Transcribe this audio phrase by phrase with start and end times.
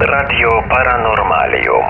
[0.00, 1.84] Radio Paranormalium.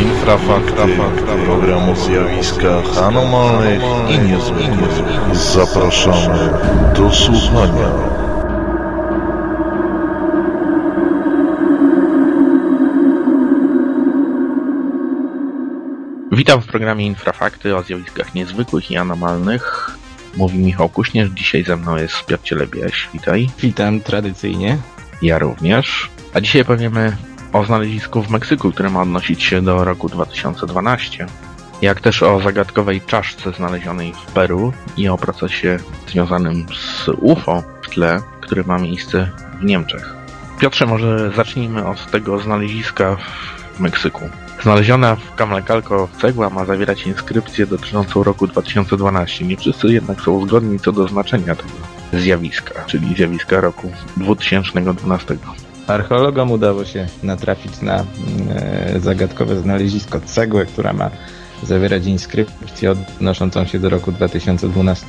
[0.00, 0.96] Infrafakty,
[1.44, 5.02] program o zjawiskach anomalnych i niezwykłych.
[5.32, 6.50] Zapraszamy
[6.96, 7.90] do słuchania.
[16.32, 19.90] Witam w programie Infrafakty o zjawiskach niezwykłych i anomalnych.
[20.36, 23.08] Mówi Michał Kuśnierz, dzisiaj ze mną jest Piotr Cielebieś.
[23.14, 23.50] Witaj.
[23.58, 24.78] Witam tradycyjnie.
[25.22, 26.10] Ja również.
[26.34, 27.16] A dzisiaj powiemy
[27.52, 31.26] o znalezisku w Meksyku, które ma odnosić się do roku 2012.
[31.82, 37.88] Jak też o zagadkowej czaszce znalezionej w Peru i o procesie związanym z UFO w
[37.88, 40.14] tle, który ma miejsce w Niemczech.
[40.60, 43.16] Piotrze, może zacznijmy od tego znaleziska
[43.74, 44.30] w Meksyku.
[44.62, 49.44] Znaleziona w Camlecalco cegła ma zawierać inskrypcję dotyczącą roku 2012.
[49.44, 55.36] Nie wszyscy jednak są zgodni co do znaczenia tego zjawiska, czyli zjawiska roku 2012.
[55.86, 58.04] Archeologom udało się natrafić na
[58.56, 61.10] e, zagadkowe znalezisko cegły, która ma
[61.62, 65.06] zawierać inskrypcję odnoszącą się do roku 2012.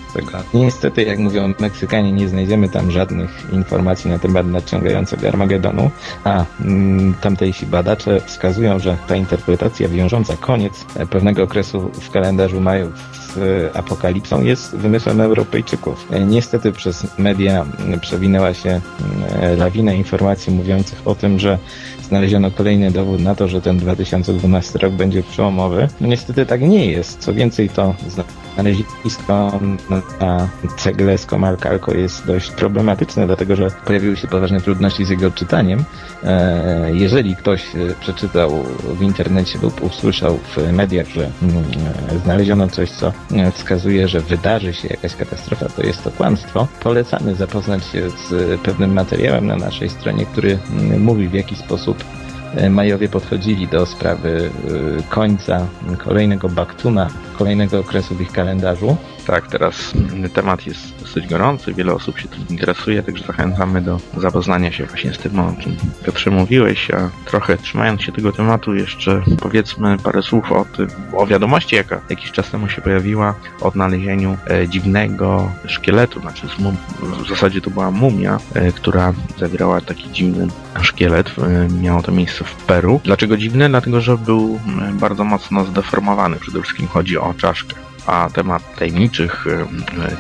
[0.53, 5.91] Niestety, jak mówią Meksykanie, nie znajdziemy tam żadnych informacji na temat nadciągającego Armagedonu,
[6.23, 12.93] a mm, tamtejsi badacze wskazują, że ta interpretacja wiążąca koniec pewnego okresu w kalendarzu Majów
[13.13, 13.37] z
[13.77, 16.07] apokalipsą jest wymysłem Europejczyków.
[16.27, 17.65] Niestety przez media
[18.01, 18.81] przewinęła się
[19.57, 21.57] lawina informacji mówiących o tym, że
[22.09, 25.87] znaleziono kolejny dowód na to, że ten 2012 rok będzie przełomowy.
[26.01, 27.19] No niestety tak nie jest.
[27.19, 27.95] Co więcej, to
[28.59, 35.09] znalezisko na cegle z Comarcalco jest dość problematyczne, dlatego że pojawiły się poważne trudności z
[35.09, 35.83] jego odczytaniem.
[36.93, 37.63] Jeżeli ktoś
[37.99, 38.63] przeczytał
[38.99, 41.29] w internecie lub usłyszał w mediach, że
[42.23, 43.13] znaleziono coś, co
[43.53, 46.67] wskazuje, że wydarzy się jakaś katastrofa, to jest to kłamstwo.
[46.83, 50.59] Polecamy zapoznać się z pewnym materiałem na naszej stronie, który
[50.99, 52.03] mówi w jaki sposób
[52.69, 54.49] Majowie podchodzili do sprawy
[55.09, 58.97] końca kolejnego baktuna, kolejnego okresu w ich kalendarzu.
[59.29, 59.93] Tak, teraz
[60.33, 65.13] temat jest dosyć gorący, wiele osób się tym interesuje, także zachęcamy do zapoznania się właśnie
[65.13, 65.75] z tym, o czym
[66.05, 71.27] Piotrze mówiłeś, a trochę trzymając się tego tematu jeszcze powiedzmy parę słów o tym, o
[71.27, 76.47] wiadomości, jaka jakiś czas temu się pojawiła, o odnalezieniu e, dziwnego szkieletu, znaczy
[77.23, 80.47] w zasadzie to była mumia, e, która zawierała taki dziwny
[80.81, 83.01] szkielet, e, miało to miejsce w Peru.
[83.03, 83.69] Dlaczego dziwny?
[83.69, 84.59] Dlatego, że był
[84.93, 89.45] bardzo mocno zdeformowany, przede wszystkim chodzi o czaszkę a temat tajemniczych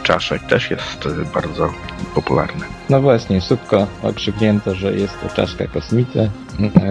[0.03, 1.69] czaszek też jest bardzo
[2.15, 2.65] popularny.
[2.89, 6.29] No właśnie, szybko okrzyknięto, że jest to czaszka kosmity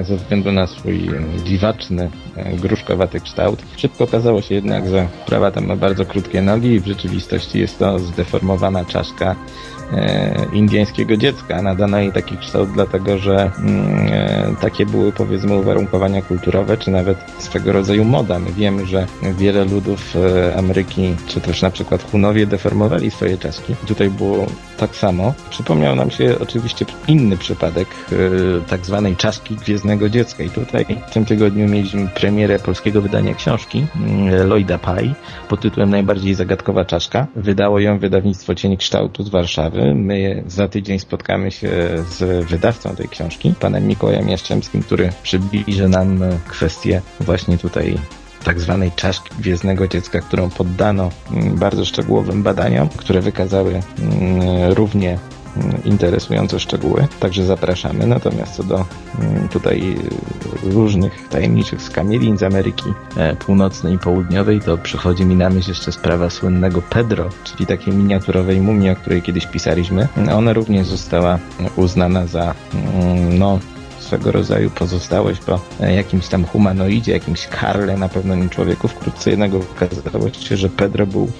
[0.03, 1.11] ze względu na swój
[1.45, 2.11] dziwaczny,
[2.55, 3.63] gruszkowaty kształt.
[3.77, 7.79] Szybko okazało się jednak, że prawa tam ma bardzo krótkie nogi i w rzeczywistości jest
[7.79, 9.37] to zdeformowana czaszka e,
[10.53, 11.63] indyjskiego dziecka.
[11.63, 17.19] Nadano jej taki kształt dlatego, że mm, e, takie były powiedzmy uwarunkowania kulturowe, czy nawet
[17.39, 18.39] swego rodzaju moda.
[18.39, 23.75] My wiemy, że wiele ludów e, Ameryki, czy też na przykład Hunowie deformowali swoje czaszki.
[23.87, 24.47] Tutaj było
[24.77, 25.35] tak samo.
[25.51, 28.17] Przypomniał nam się oczywiście inny przypadek e,
[28.69, 33.87] tak zwanej czaszki gwiezdnego dziecka i tutaj w tym tygodniu mieliśmy premierę polskiego wydania książki
[33.97, 35.15] mm, Lloyda Pye
[35.49, 37.27] pod tytułem Najbardziej zagadkowa czaszka.
[37.37, 39.78] Wydało ją wydawnictwo Cień Kształtu z Warszawy.
[39.95, 41.71] My za tydzień spotkamy się
[42.11, 47.99] z wydawcą tej książki, panem Mikołajem Jaszczemskim, który przybliży nam kwestię właśnie tutaj
[48.45, 51.11] tak zwanej czaszki gwiezdnego dziecka, którą poddano
[51.55, 53.81] bardzo szczegółowym badaniom, które wykazały
[54.69, 55.19] równie
[55.85, 58.07] interesujące szczegóły, także zapraszamy.
[58.07, 58.85] Natomiast co do
[59.51, 59.97] tutaj
[60.63, 62.93] różnych tajemniczych skamielin z Ameryki
[63.39, 68.61] Północnej i Południowej, to przychodzi mi na myśl jeszcze sprawa słynnego Pedro, czyli takiej miniaturowej
[68.61, 70.09] mumii, o której kiedyś pisaliśmy.
[70.35, 71.39] Ona również została
[71.77, 72.55] uznana za
[73.39, 73.59] no,
[73.99, 78.89] swego rodzaju pozostałość po jakimś tam humanoidzie, jakimś Karle, na pewno nie człowieku.
[78.89, 81.31] Wkrótce jednego okazało się, że Pedro był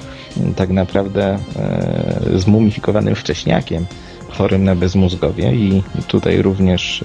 [0.57, 3.87] tak naprawdę e, zmumifikowanym wcześniakiem
[4.39, 7.05] chorym na bezmózgowie i tutaj również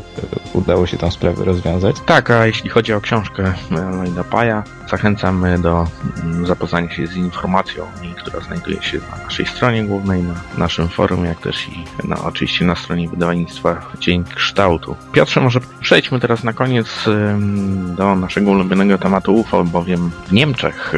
[0.53, 1.95] udało się tę sprawę rozwiązać.
[2.05, 5.87] Tak, a jeśli chodzi o książkę Lloyda Paja, zachęcamy do
[6.43, 7.85] zapoznania się z informacją
[8.23, 12.65] która znajduje się na naszej stronie głównej, na naszym forum, jak też i na, oczywiście
[12.65, 14.95] na stronie wydawnictwa Dzień Kształtu.
[15.11, 16.87] Piotrze, może przejdźmy teraz na koniec
[17.97, 20.93] do naszego ulubionego tematu UFO, bowiem w Niemczech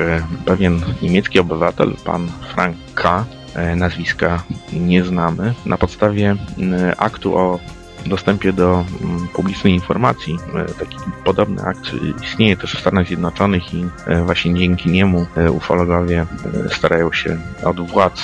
[0.46, 3.26] pewien niemiecki obywatel, pan Frank K.,
[3.76, 4.44] nazwiska
[4.74, 5.54] nie znamy.
[5.66, 6.36] Na podstawie
[6.98, 7.60] aktu o
[8.06, 8.86] dostępie do
[9.34, 10.38] publicznej informacji.
[10.56, 11.92] E, Taki podobny akt
[12.24, 16.26] istnieje też w Stanach Zjednoczonych i e, właśnie dzięki niemu e, ufologowie
[16.66, 18.20] e, starają się od władz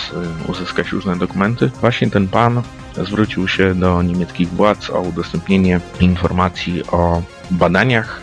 [0.47, 1.71] e, uzyskać różne dokumenty.
[1.81, 2.61] Właśnie ten pan
[3.03, 8.21] zwrócił się do niemieckich władz o udostępnienie informacji o badaniach,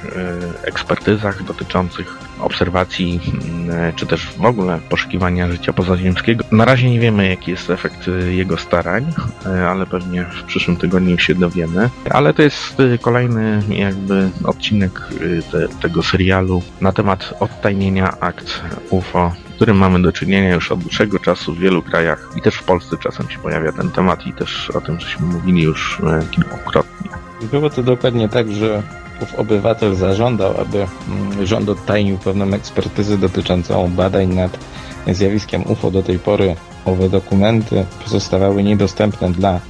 [0.62, 6.44] e, ekspertyzach dotyczących obserwacji, mm, czy też w ogóle poszukiwania życia pozaziemskiego.
[6.52, 9.06] Na razie nie wiemy, jaki jest efekt e, jego starań,
[9.46, 11.90] e, ale pewnie w przyszłym tygodniu się dowiemy.
[12.10, 18.60] Ale to jest e, kolejny jakby odcinek e, te, tego serialu na temat odtajnienia akt
[18.90, 22.54] UFO z którym mamy do czynienia już od dłuższego czasu w wielu krajach i też
[22.54, 26.22] w Polsce czasem się pojawia ten temat i też o tym żeśmy mówili już e,
[26.30, 27.10] kilkukrotnie.
[27.50, 28.82] Było to dokładnie tak, że
[29.22, 34.58] ów obywatel zażądał, aby mm, rząd odtajnił pewną ekspertyzę dotyczącą badań nad
[35.06, 35.90] zjawiskiem UFO.
[35.90, 39.60] Do tej pory owe dokumenty pozostawały niedostępne dla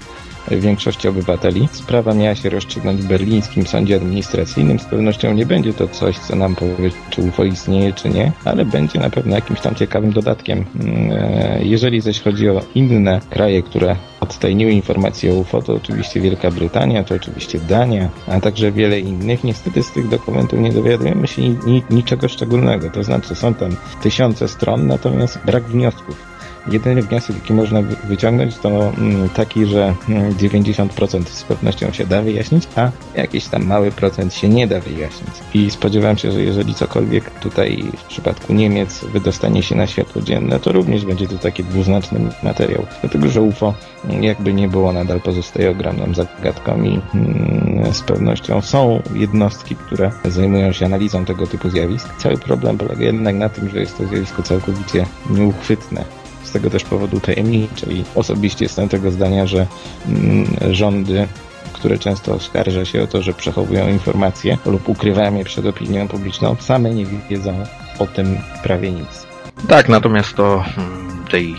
[0.51, 1.69] większości obywateli.
[1.73, 4.79] Sprawa miała się rozstrzygnąć w berlińskim sądzie administracyjnym.
[4.79, 8.65] Z pewnością nie będzie to coś, co nam powie, czy UFO istnieje, czy nie, ale
[8.65, 10.65] będzie na pewno jakimś tam ciekawym dodatkiem.
[10.81, 16.21] Mm, e, Jeżeli zaś chodzi o inne kraje, które odtajniły informacje o UFO, to oczywiście
[16.21, 19.45] Wielka Brytania, to oczywiście Dania, a także wiele innych.
[19.45, 22.91] Niestety z tych dokumentów nie dowiadujemy się ni- ni- niczego szczególnego.
[22.91, 26.38] To znaczy są tam tysiące stron, natomiast brak wniosków.
[26.71, 28.69] Jedyny wniosek, jaki można wy- wyciągnąć, to
[28.99, 34.35] mm, taki, że mm, 90% z pewnością się da wyjaśnić, a jakiś tam mały procent
[34.35, 35.31] się nie da wyjaśnić.
[35.55, 40.61] I spodziewam się, że jeżeli cokolwiek tutaj w przypadku Niemiec wydostanie się na światło dzienne,
[40.61, 42.87] to również będzie to taki dwuznaczny materiał.
[43.01, 43.75] Dlatego, że UFO
[44.05, 50.11] mm, jakby nie było, nadal pozostaje ogromną zagadką i mm, z pewnością są jednostki, które
[50.25, 52.09] zajmują się analizą tego typu zjawisk.
[52.19, 56.05] Cały problem polega jednak na tym, że jest to zjawisko całkowicie nieuchwytne
[56.45, 59.67] z tego też powodu tajemnicze i osobiście jestem tego zdania, że
[60.09, 61.29] mm, rządy,
[61.73, 66.57] które często oskarża się o to, że przechowują informacje lub ukrywają je przed opinią publiczną,
[66.61, 67.65] same nie wiedzą
[67.99, 69.27] o tym prawie nic.
[69.69, 71.55] Tak, natomiast o mm, tej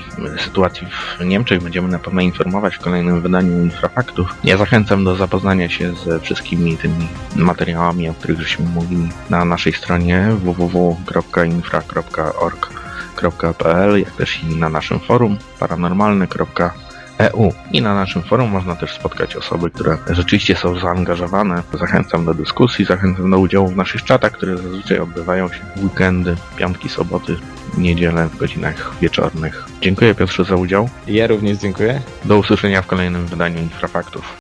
[0.46, 0.88] sytuacji
[1.20, 4.36] w Niemczech będziemy na pewno informować w kolejnym wydaniu Infrafaktów.
[4.44, 9.74] Ja zachęcam do zapoznania się ze wszystkimi tymi materiałami, o których żeśmy mówili na naszej
[9.74, 10.32] stronie
[13.20, 17.54] www.infra.org.pl, jak też i na naszym forum paranormalne.eu.
[17.72, 21.64] I na naszym forum można też spotkać osoby, które rzeczywiście są zaangażowane.
[21.74, 26.36] Zachęcam do dyskusji, zachęcam do udziału w naszych czatach, które zazwyczaj odbywają się w weekendy,
[26.58, 27.36] piątki, soboty,
[27.78, 29.66] niedzielę w godzinach wieczornych.
[29.82, 30.90] Dziękuję Piotrze za udział.
[31.08, 32.02] Ja również dziękuję.
[32.26, 34.38] Do usłyszenia w kolejnym wydaniu Infrafaktów.